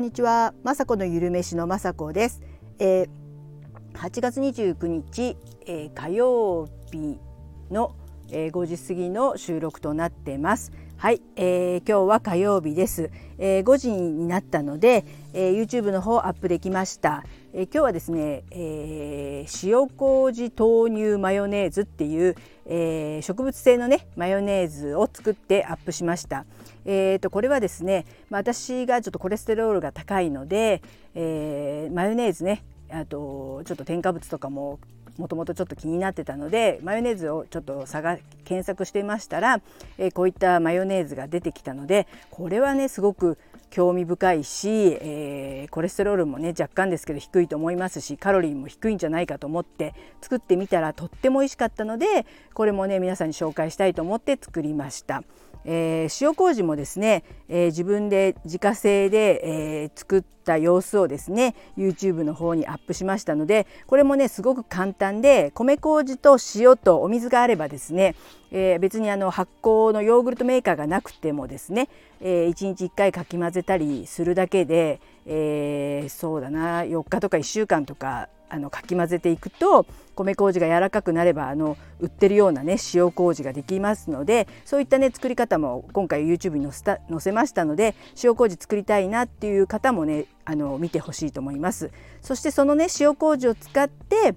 [0.00, 2.40] こんにちは、まさこのゆるめしのまさこです。
[2.78, 3.08] えー、
[3.92, 5.36] 8月29日、
[5.66, 7.18] えー、火曜日
[7.70, 7.94] の、
[8.30, 10.72] えー、5時過ぎの収録となってます。
[10.96, 13.10] はい、えー、今日は火曜日です。
[13.36, 15.04] えー、5時になったので、
[15.34, 17.22] えー、YouTube の方アップできました。
[17.52, 22.36] え、今日はですね、えー、塩麹豆乳マヨネーズっていう、
[22.66, 26.44] えー、植物性のねマヨネーズを作ってアップしました。
[26.84, 30.80] えーと、これはですね、まあ、私がちょっとコレステロールが高いので、
[31.16, 34.78] えー、マヨネーズねあとちょっと添加物とかも
[35.18, 39.60] もともとちょっと気になってたのでマヨネーズをちょっと探検索してましたら、
[39.98, 43.36] えー、こういったマヨネーズが出てきたのでこれはねすごく
[43.70, 55.22] 興味深いし、えー、コレステロールもね若干ですけど低いと思いますしカロリーも低いんじゃないかと思って作ってみたらとっても美味しかったのでこれもね皆さんに紹介したいと思って作りました。
[55.64, 68.14] えー、塩麹もですね、えー、自分で自家製で、えー、作った様子をですね YouTube の方にアップしましたのでこれもねすごく簡単で米麹と塩とお水があればですね、
[68.50, 71.88] え別にあの発酵のヨーグルトメーカーがなくてもですね、
[72.20, 75.00] え1日1回かき混ぜたりするだけで、
[75.32, 79.86] えそうだな4日とか1週間とかあのかき混ぜていくと
[80.16, 91.92] 米麹が柔らかくなればあの売ってるようなね塩麹ができますのでそういったね作り方も今回 YouTube に載せた載せましたので塩麹作りたいなっていう方もねあの見てほしいと思います。
[92.22, 94.34] そしてそのね塩麹を使って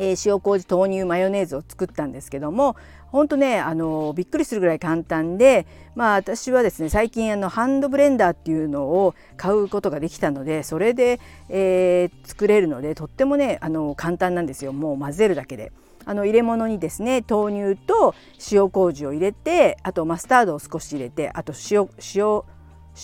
[0.00, 2.74] えー、塩麹豆乳マヨネーズを作ったんですけども
[3.08, 15.70] 本当ねあのびっくりするぐらい簡単でまあ私はですね最近あのハンドブレンダーっていうのを買うことができたのでそれで、えー、作れるのでとってもねあの簡単なんですよもう混ぜるだけで。
[16.06, 18.14] あの入れ物にですね豆乳と
[18.50, 22.42] 塩麹を入れてあとマスタードを少し入れてあと塩塩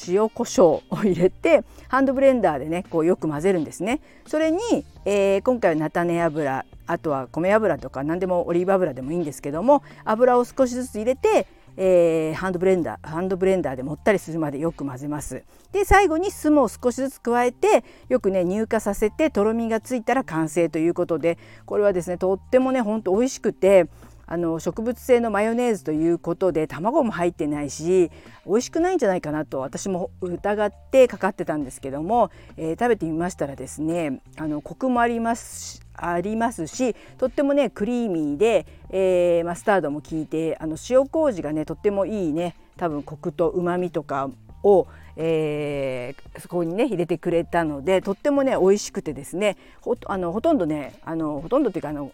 [0.09, 4.01] 塩コショウを入れてハンドブレンダーでねこうよく混ぜるんですね。
[4.27, 4.59] それに、
[5.05, 11.47] えー、今回は菜種油あとは米油とか何でもオリーブ油でもいいんですけども油を少しずつ入れて、
[11.77, 15.43] えー、ハンドブレンダーハンドブレンダーでもったりするまでよく混ぜます。
[15.73, 23.89] で最後に酢も少しずつ加えてよくね乳化させてとろみがついたら完成ということでこれはですねとってもねほんと美味しくて
[24.27, 28.11] あの植物性のマヨネーズということで卵も入ってないし
[28.47, 44.29] 美味しくないんじゃないかなと私も疑ってかかってたんですけども、えー、食べてみましたらですねあのコクもありますしありますしとってもねクリーミーで、えー、マスタードも効いてあの塩麹がねとってもいいね多分コクとうまみとか
[44.63, 52.13] を、えー、そこにね入れてくれたのでとってもね美味しくてですねほあのほとんどねあのほとんどっていうかあの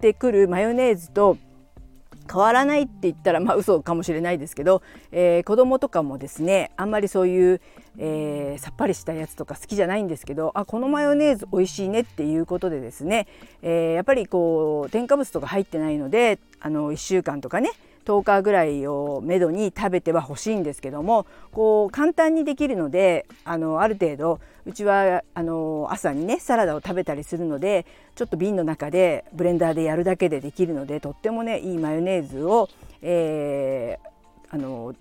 [0.00, 1.36] ってくるマヨネーズと
[2.30, 7.60] 変わらないって言ったらまあ嘘かもしれないですけど、えー、子供とかもですねあんまりそういう、
[7.98, 13.26] えー、さっぱりしたやつとか好きじゃないんですけどあこのマヨネーズ美味しいねっていうことでですね、
[13.62, 17.72] えー、やっぱりこう添加物とか入ってないのであの1週間とかね
[18.04, 32.68] 10日ぐらいをめどに食べては欲しいんですけどもこう簡単にできるのであのある程度うちはあの朝にねサラダを食べたりするのでちょっと瓶の中でブレンダーでやるだけでできるのでとってもねいいマヨネーズを、
[33.02, 34.94] えー、あの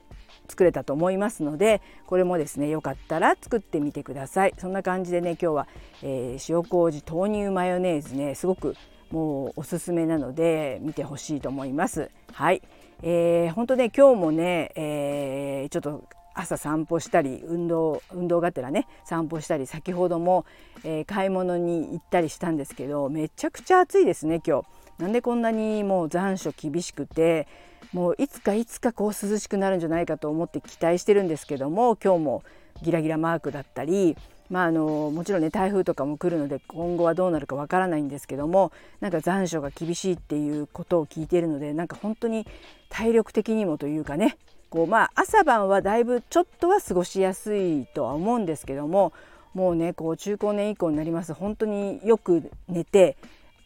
[0.47, 4.53] 作れたと思いますのでこれもですねよかったら作ってみてください。
[4.57, 5.67] そんな感じでね今日は、
[6.01, 8.75] えー、塩麹豆乳マヨネーズねすごく
[9.11, 12.61] もうおすすめなので見てほしいと思いますはい、
[13.01, 16.03] えー、本当ね今日もね、えー、ちょっと
[16.33, 20.45] 朝散歩したり運動運動がてらね散歩したり先ほども、
[20.83, 24.67] えー、買い物に行ったりしたんですけどめちゃくちゃ暑いですね今日。
[24.99, 27.47] なんでこんなにもう残暑厳しくて
[27.93, 32.43] もういつかいつかこう涼しくなるんじゃないかと思って期待してるんですけども今日も
[32.83, 34.17] ギラギラマークだったり
[34.49, 42.47] まあ、あのもちろんね台風とかも来るので今後はどうなるかわからないんですけどもなんか残暑が厳しいっていうことを聞いているのでなんか本当に
[42.89, 44.37] 体力的にもというかね
[44.69, 49.13] こうまあ朝晩はだいぶちょっとは過ごしやすいとは思うんですけども
[49.53, 53.17] もうねこう中高年以降になります本当によく寝て、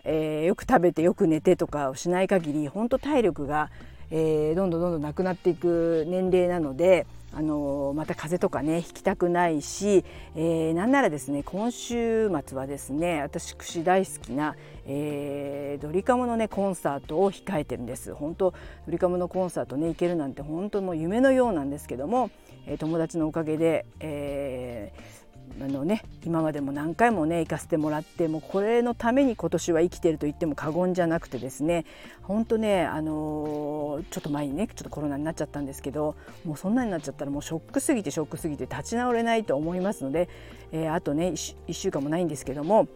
[0.04, 3.69] えー、よく食べてよく寝てとかをしない限り本当体力が、
[4.12, 18.13] えー、どんどんどんどんなくなっていく年齢なのであのまた風邪とかねひきたくないし、えー、なんならですね今週末はですね私串大好きな、えー、ドリカムのねコンサートを控えてるんです。
[18.13, 18.51] 本当
[18.85, 22.30] ドリカムのコンサートね行けるなんて本当もう夢のようなんですけども、
[22.68, 25.23] えー、友達のおかげで、えー
[25.62, 31.86] あのね今までも何回もね行かせてもらってもうこれのために今年は生きてると言っても過言じゃなくてですね
[32.22, 40.30] 本当ねあのー、ちょっと前にねちょっとコロナになっちゃったんですけどもうそんなになっちゃったらもうショックすぎてショックすぎて立ち直れないと思いますので、
[40.72, 42.88] えー、あとね 1, 1週間もないんですけども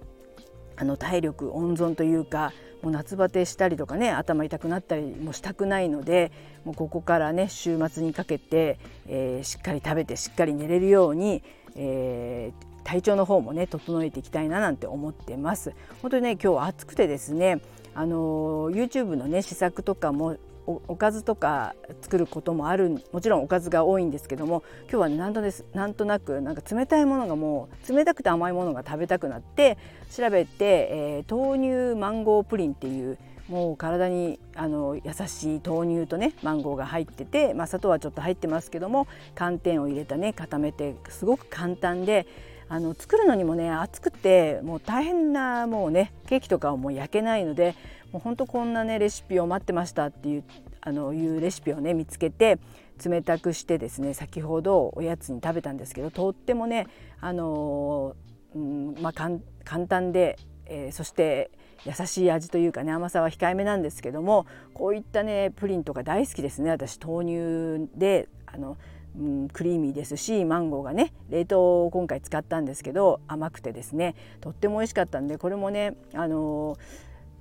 [0.76, 6.32] あの体力温存というかもう夏バテしたりとかね頭痛くなったりもしたくないので
[6.64, 8.78] もうここからね週末にかけて、
[9.08, 11.44] えー、しっかり食べてしっかり寝れるように、
[11.78, 15.74] えー、体調の方もね整えていきたいななんて思ってます。
[16.02, 17.62] 本当にね今日は暑くてですね
[17.96, 29.78] あの YouTube のね試作とかもおかずとか作ることもあるもちろんおかずが多いんですけども今日はねなんとですなんとなくなんか冷たいものがもう冷たくて甘いものが食べたくなって
[30.12, 33.18] 調べて、えー、豆乳マンゴープリンっていう
[33.50, 42.28] もう体にあの優しい豆乳とねマンゴーが入ってて、まあ、砂糖はちょっと入ってますけども寒天を入れたね固めてすごく簡単で
[42.70, 47.76] あの作るのにもね熱くてもう大変なもうねケーキとかはもう焼けないので
[48.12, 50.44] もうほんとこんなねレシピを待ってましたっていう
[50.82, 52.60] あのいうレシピをね見つけて
[53.04, 56.88] 冷たくしてですね先ほどおやつに食べたんですけどとってもね
[57.22, 58.16] あの、
[58.56, 59.40] うんまあ、簡
[59.88, 61.52] 単で、えー、そして
[61.86, 66.72] 優しい味というかね甘さは控えめなんですけどもこういったねプリンとか大好きですね。
[66.72, 68.78] 私豆乳であの、
[69.18, 76.78] うん、クリーミーですしマンゴーがね冷凍を今回使ったんですけど甘くてですねとっても美味しかったんでこれもねあの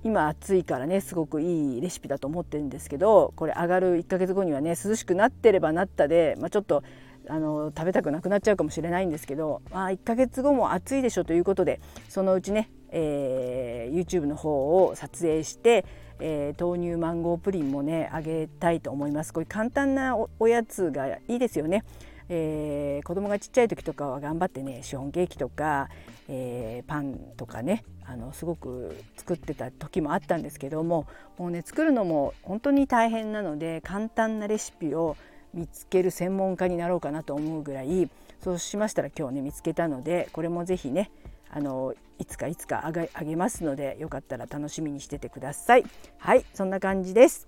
[0.03, 6.83] 今暑いからねすごくいいレシピだと思ってるんですけどこれ上がる1ヶ月後にはね涼しくなってればなったで、まあ、ちょっと
[7.29, 15.85] あの食べたくなくなっちゃうかもしれないんですけど、まあ、1ヶ月後も暑いでしょということでそのうちね、えー、YouTube の方を撮影して、
[16.19, 21.83] えー、豆乳マンゴープリンもねあげたいと思いますこれ簡単なおやつがいいですよね。
[22.29, 25.89] えー、子供がちっちゃい時とかは頑張ってねシフォンケーキとか、
[26.27, 31.07] えー、パンとかねあのすごく作ってた時もあったんですけども
[31.37, 35.15] もうね作るのも本当に大変なので簡単なレシピを
[35.53, 38.09] 見つける専門家になろうかなと思うぐらい
[38.43, 41.09] そうしましたら今日ね見つけたのでこれも是非ね
[41.49, 45.85] あのいつかいつかあげあげますのでよかったら楽しみにしててください。
[46.17, 47.47] はいそんな感じです。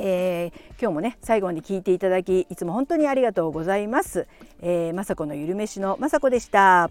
[0.00, 4.26] えー、今日もね最後まで聞いていただきいつも本当にありがとうございます。
[4.60, 6.90] えー、まさこのゆるめしのまさこでした。